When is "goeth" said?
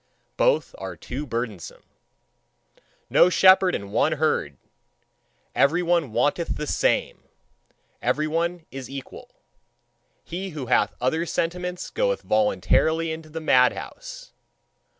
11.91-12.23